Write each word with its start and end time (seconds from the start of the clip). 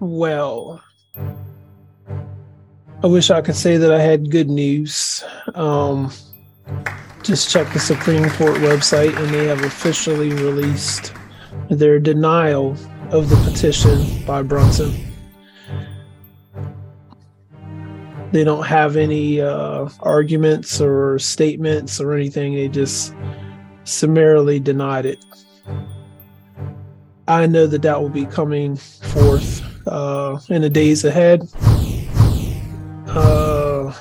Well, 0.00 0.82
I 3.02 3.06
wish 3.06 3.30
I 3.30 3.42
could 3.42 3.54
say 3.54 3.76
that 3.76 3.92
I 3.92 4.00
had 4.00 4.30
good 4.30 4.48
news. 4.48 5.22
Um, 5.54 6.10
just 7.22 7.50
check 7.50 7.70
the 7.74 7.78
Supreme 7.78 8.30
Court 8.30 8.54
website 8.56 9.14
and 9.14 9.28
they 9.28 9.46
have 9.46 9.62
officially 9.62 10.30
released 10.30 11.12
their 11.68 11.98
denial 11.98 12.78
of 13.10 13.28
the 13.28 13.36
petition 13.44 14.24
by 14.24 14.42
Brunson. 14.42 14.94
They 18.32 18.42
don't 18.42 18.66
have 18.66 18.96
any 18.96 19.42
uh, 19.42 19.90
arguments 20.00 20.80
or 20.80 21.18
statements 21.18 22.00
or 22.00 22.14
anything. 22.14 22.54
They 22.54 22.68
just 22.68 23.14
summarily 23.84 24.60
denied 24.60 25.04
it. 25.04 25.22
I 27.28 27.46
know 27.46 27.66
that 27.66 27.82
that 27.82 28.00
will 28.00 28.08
be 28.08 28.24
coming 28.24 28.76
forth 28.76 29.69
uh, 29.90 30.38
in 30.48 30.62
the 30.62 30.70
days 30.70 31.04
ahead. 31.04 31.42
Uh, 33.08 33.92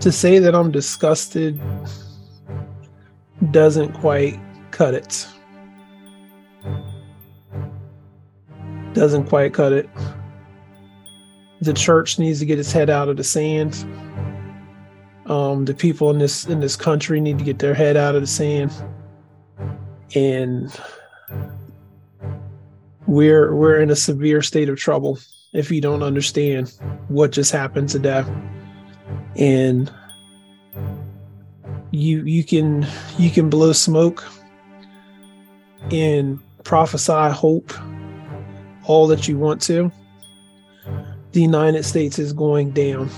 to 0.00 0.10
say 0.10 0.38
that 0.40 0.54
I'm 0.54 0.72
disgusted 0.72 1.60
doesn't 3.52 3.92
quite 3.92 4.38
cut 4.72 4.94
it. 4.94 5.28
Doesn't 8.92 9.28
quite 9.28 9.54
cut 9.54 9.72
it. 9.72 9.88
The 11.60 11.74
church 11.74 12.18
needs 12.18 12.40
to 12.40 12.46
get 12.46 12.58
its 12.58 12.72
head 12.72 12.90
out 12.90 13.08
of 13.08 13.16
the 13.16 13.24
sand. 13.24 13.86
Um, 15.26 15.64
the 15.64 15.74
people 15.74 16.10
in 16.10 16.18
this 16.18 16.46
in 16.46 16.58
this 16.58 16.74
country 16.74 17.20
need 17.20 17.38
to 17.38 17.44
get 17.44 17.60
their 17.60 17.74
head 17.74 17.96
out 17.96 18.16
of 18.16 18.22
the 18.22 18.26
sand. 18.26 18.72
And 20.16 20.76
we're 23.10 23.52
we're 23.54 23.80
in 23.80 23.90
a 23.90 23.96
severe 23.96 24.40
state 24.40 24.68
of 24.68 24.78
trouble 24.78 25.18
if 25.52 25.70
you 25.70 25.80
don't 25.80 26.02
understand 26.02 26.72
what 27.08 27.32
just 27.32 27.50
happened 27.50 27.88
today. 27.88 28.24
And 29.36 29.92
you 31.90 32.22
you 32.24 32.44
can 32.44 32.86
you 33.18 33.30
can 33.30 33.50
blow 33.50 33.72
smoke 33.72 34.24
and 35.90 36.38
prophesy 36.62 37.34
hope 37.34 37.72
all 38.84 39.08
that 39.08 39.26
you 39.26 39.38
want 39.38 39.60
to. 39.62 39.90
The 41.32 41.40
united 41.40 41.84
states 41.84 42.18
is 42.18 42.32
going 42.32 42.70
down. 42.70 43.10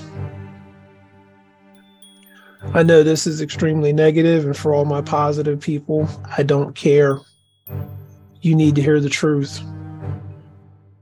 I 2.74 2.82
know 2.82 3.02
this 3.02 3.26
is 3.26 3.42
extremely 3.42 3.92
negative 3.92 4.46
and 4.46 4.56
for 4.56 4.72
all 4.72 4.84
my 4.84 5.02
positive 5.02 5.60
people 5.60 6.08
i 6.38 6.44
don't 6.44 6.76
care 6.76 7.18
you 8.42 8.54
need 8.54 8.74
to 8.74 8.82
hear 8.82 9.00
the 9.00 9.08
truth 9.08 9.62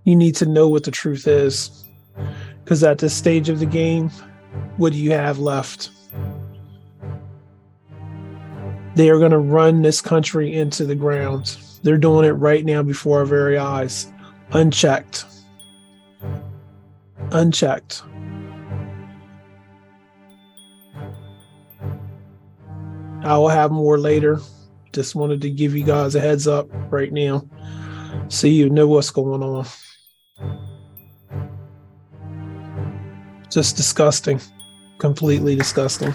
you 0.05 0.17
need 0.17 0.35
to 0.37 0.47
know 0.47 0.69
what 0.69 0.85
the 0.85 0.91
truth 0.91 1.27
is 1.27 1.85
because 2.65 2.83
at 2.85 2.99
this 2.99 3.15
stage 3.15 3.49
of 3.49 3.59
the 3.59 3.67
game 3.67 4.11
what 4.77 4.93
do 4.93 4.99
you 4.99 5.13
have 5.13 5.39
left? 5.39 5.91
They 8.97 9.11
are 9.11 9.19
going 9.19 9.31
to 9.31 9.39
run 9.39 9.83
this 9.83 10.01
country 10.01 10.53
into 10.55 10.85
the 10.85 10.95
ground. 10.95 11.57
They're 11.83 11.99
doing 11.99 12.27
it 12.27 12.33
right 12.33 12.65
now 12.65 12.83
before 12.83 13.21
our 13.21 13.25
very 13.25 13.57
eyes, 13.57 14.13
unchecked. 14.53 15.25
Unchecked. 17.31 18.03
I 23.23 23.37
will 23.37 23.49
have 23.49 23.71
more 23.71 23.99
later. 23.99 24.41
Just 24.93 25.15
wanted 25.15 25.41
to 25.43 25.51
give 25.51 25.77
you 25.77 25.85
guys 25.85 26.15
a 26.15 26.21
heads 26.21 26.49
up 26.49 26.69
right 26.91 27.13
now 27.13 27.49
so 28.29 28.47
you 28.47 28.69
know 28.71 28.89
what's 28.89 29.11
going 29.11 29.43
on. 29.43 29.67
Just 33.51 33.77
disgusting. 33.77 34.41
Completely 34.99 35.57
disgusting. 35.57 36.15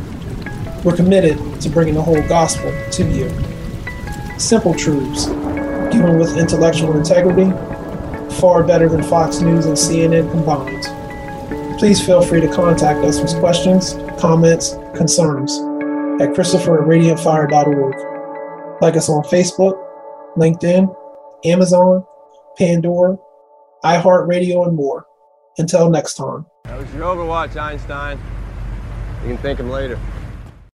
We're 0.83 0.95
committed 0.95 1.61
to 1.61 1.69
bringing 1.69 1.93
the 1.93 2.01
whole 2.01 2.21
gospel 2.27 2.71
to 2.91 3.03
you. 3.03 3.29
Simple 4.39 4.73
truths, 4.73 5.27
given 5.93 6.17
with 6.17 6.37
intellectual 6.37 6.97
integrity, 6.97 7.51
far 8.39 8.63
better 8.63 8.89
than 8.89 9.03
Fox 9.03 9.41
News 9.41 9.67
and 9.67 9.77
CNN 9.77 10.31
combined. 10.31 11.79
Please 11.79 12.03
feel 12.03 12.21
free 12.23 12.41
to 12.41 12.47
contact 12.47 13.05
us 13.05 13.21
with 13.21 13.39
questions, 13.39 13.93
comments, 14.19 14.75
concerns 14.95 15.59
at 16.19 16.33
Christopher 16.33 16.81
at 16.81 16.87
radiantfire.org. 16.87 18.81
Like 18.81 18.95
us 18.95 19.09
on 19.09 19.23
Facebook, 19.23 19.79
LinkedIn, 20.37 20.95
Amazon, 21.45 22.03
Pandora, 22.57 23.17
iHeartRadio, 23.83 24.67
and 24.67 24.75
more. 24.75 25.05
Until 25.57 25.89
next 25.89 26.15
time. 26.15 26.45
That 26.63 26.79
was 26.79 26.93
your 26.93 27.03
Overwatch, 27.03 27.55
Einstein. 27.55 28.19
You 29.23 29.29
can 29.29 29.37
thank 29.37 29.59
him 29.59 29.69
later. 29.69 29.99